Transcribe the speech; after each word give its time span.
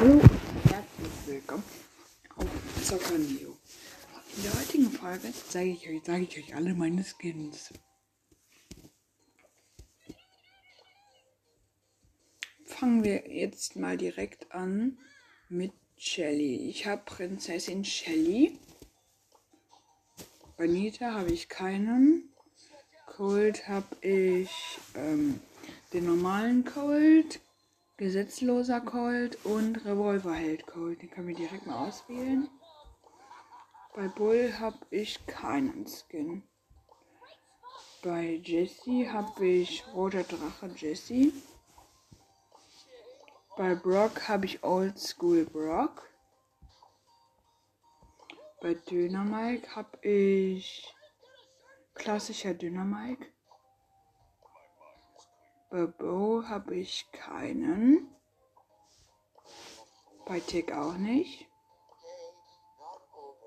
Hallo 0.00 0.12
und 0.12 0.70
herzlich 0.70 1.26
willkommen 1.26 1.64
auf 2.36 2.46
Zocker 2.84 3.18
Neo. 3.18 3.56
In 4.36 4.42
der 4.44 4.54
heutigen 4.54 4.92
Folge 4.92 5.32
zeige 5.48 5.70
ich 5.72 5.88
euch, 5.88 6.04
zeige 6.04 6.24
ich 6.24 6.38
euch 6.38 6.54
alle 6.54 6.72
meine 6.74 7.02
Skins. 7.02 7.74
Fangen 12.64 13.02
wir 13.02 13.28
jetzt 13.28 13.74
mal 13.74 13.96
direkt 13.96 14.52
an 14.52 14.98
mit 15.48 15.72
Shelly. 15.96 16.68
Ich 16.68 16.86
habe 16.86 17.02
Prinzessin 17.04 17.84
Shelly. 17.84 18.56
Bei 20.56 20.68
Nita 20.68 21.12
habe 21.12 21.32
ich 21.32 21.48
keinen. 21.48 22.28
Cold 23.06 23.66
habe 23.66 23.96
ich 24.06 24.78
ähm, 24.94 25.40
den 25.92 26.06
normalen 26.06 26.64
Cold, 26.64 27.40
gesetzloser 27.98 28.80
Cold 28.80 29.44
und 29.44 29.84
Revolverheld 29.84 30.66
Cold. 30.66 31.02
Den 31.02 31.10
können 31.10 31.28
wir 31.28 31.34
direkt 31.34 31.66
mal 31.66 31.86
auswählen. 31.88 32.48
Bei 33.94 34.06
Bull 34.08 34.54
habe 34.58 34.78
ich 34.90 35.26
keinen 35.26 35.86
Skin. 35.86 36.44
Bei 38.02 38.40
Jesse 38.44 39.12
habe 39.12 39.44
ich 39.44 39.84
roter 39.92 40.22
Drache 40.22 40.70
Jesse. 40.76 41.32
Bei 43.56 43.74
Brock 43.74 44.28
habe 44.28 44.46
ich 44.46 44.62
Old 44.62 44.96
School 45.00 45.44
Brock. 45.44 46.08
Bei 48.60 48.74
Dynamike 48.74 49.74
habe 49.74 49.98
ich 50.06 50.94
klassischer 51.94 52.54
Dynamike. 52.54 53.26
Bei 53.26 53.37
Bo 55.70 56.44
habe 56.46 56.76
ich 56.76 57.10
keinen. 57.12 58.08
Bei 60.24 60.40
Tick 60.40 60.72
auch 60.72 60.94
nicht. 60.94 61.46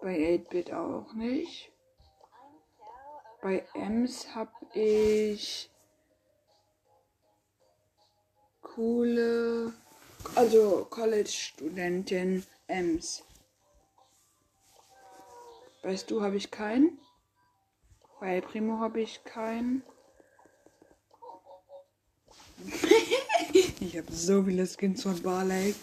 Bei 0.02 0.16
8-Bit 0.16 0.74
auch 0.74 1.14
nicht. 1.14 1.72
Bei 3.42 3.66
Ems 3.74 4.36
habe 4.36 4.52
ich 4.74 5.70
coole, 8.62 9.74
also 10.36 10.86
College-Studentin 10.90 12.46
Ems. 12.68 13.24
Weißt 15.84 16.10
du, 16.12 16.22
habe 16.22 16.38
ich 16.38 16.52
keinen. 16.52 17.00
Bei 18.20 18.42
Primo 18.42 18.80
habe 18.80 19.02
ich 19.02 19.24
keinen. 19.24 19.84
Ich 23.82 23.98
habe 23.98 24.12
so 24.12 24.44
viele 24.44 24.68
Skins 24.68 25.02
von 25.02 25.20
Barley. 25.24 25.74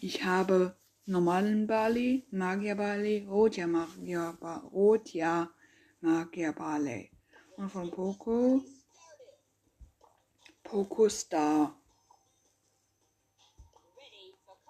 Ich 0.00 0.24
habe 0.24 0.76
normalen 1.04 1.66
Barley, 1.66 2.24
Magier 2.30 2.76
Barley, 2.76 3.26
Rotja 3.28 3.66
Magier, 3.66 4.36
ba 4.40 4.58
Rotja 4.72 5.50
Magier 6.00 6.52
Barley. 6.52 7.10
Und 7.56 7.70
von 7.70 7.90
Poco, 7.90 8.62
Poco 10.62 11.08
Star. 11.08 11.76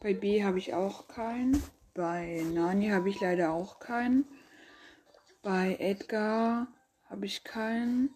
Bei 0.00 0.12
B 0.12 0.44
habe 0.44 0.58
ich 0.58 0.74
auch 0.74 1.08
keinen. 1.08 1.62
Bei 1.94 2.42
Nani 2.52 2.90
habe 2.90 3.08
ich 3.08 3.18
leider 3.18 3.52
auch 3.52 3.78
keinen. 3.78 4.26
Bei 5.42 5.76
Edgar 5.80 6.68
habe 7.08 7.24
ich 7.24 7.44
keinen. 7.44 8.10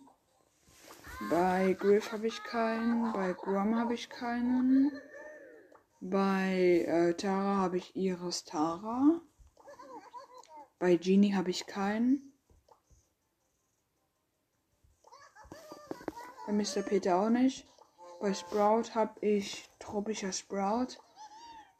Bei 1.28 1.74
Griff 1.74 2.12
habe 2.12 2.28
ich 2.28 2.42
keinen. 2.44 3.12
Bei 3.12 3.34
Grom 3.34 3.76
habe 3.76 3.92
ich 3.92 4.08
keinen. 4.08 4.90
Bei 6.00 6.84
äh, 6.86 7.14
Tara 7.14 7.56
habe 7.58 7.76
ich 7.76 7.94
Iris 7.94 8.44
Tara. 8.44 9.20
Bei 10.78 10.96
Genie 10.96 11.34
habe 11.34 11.50
ich 11.50 11.66
keinen. 11.66 12.32
Bei 16.46 16.52
Mr. 16.54 16.80
Peter 16.82 17.16
auch 17.16 17.28
nicht. 17.28 17.66
Bei 18.20 18.32
Sprout 18.32 18.94
habe 18.94 19.20
ich 19.20 19.68
tropischer 19.78 20.32
Sprout. 20.32 20.96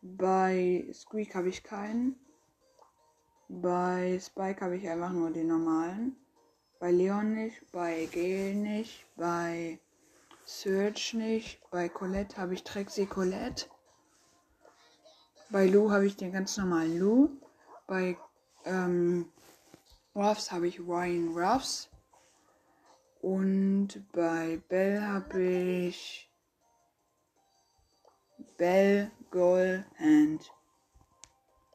Bei 0.03 0.87
Squeak 0.93 1.35
habe 1.35 1.49
ich 1.49 1.63
keinen. 1.63 2.15
Bei 3.49 4.19
Spike 4.21 4.61
habe 4.61 4.77
ich 4.77 4.87
einfach 4.87 5.13
nur 5.13 5.31
den 5.31 5.49
normalen. 5.49 6.17
Bei 6.81 6.91
Leon 6.91 7.35
nicht. 7.35 7.71
Bei 7.73 8.09
Gale 8.11 8.55
nicht. 8.55 9.05
Bei 9.15 9.79
Search 10.47 11.13
nicht. 11.13 11.61
Bei 11.71 11.91
Colette 11.91 12.39
habe 12.39 12.55
ich 12.55 12.65
Trixie 12.65 13.07
Colette. 13.07 13.67
Bei 15.51 15.67
Lou 15.67 15.91
habe 15.91 16.07
ich 16.07 16.17
den 16.17 16.33
ganz 16.33 16.57
normalen 16.57 16.99
Lou. 16.99 17.31
Bei 17.87 18.17
ähm, 18.65 19.31
Ruffs 20.15 20.51
habe 20.51 20.69
ich 20.69 20.81
Ryan 20.81 21.37
Ruffs. 21.37 21.91
Und 23.21 24.03
bei 24.13 24.63
Bell 24.69 25.03
habe 25.03 25.43
ich 25.43 26.31
Bell 28.57 29.11
Goal 29.31 29.85
Hand. 29.99 30.51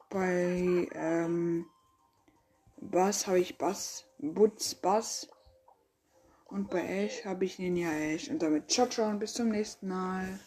Bei 0.10 0.88
ähm, 0.94 1.68
Bass 2.78 3.28
habe 3.28 3.40
ich 3.40 3.58
Bass, 3.58 4.06
Butz 4.34 4.75
Bass. 4.75 5.28
Und 6.46 6.69
bei 6.69 6.81
Ash 6.81 7.25
habe 7.25 7.46
ich 7.46 7.59
Ninja 7.59 7.91
Ash. 7.91 8.30
Und 8.30 8.41
damit 8.41 8.69
ciao, 8.69 8.88
ciao 8.88 9.09
und 9.09 9.19
bis 9.19 9.34
zum 9.34 9.50
nächsten 9.50 9.88
Mal. 9.88 10.40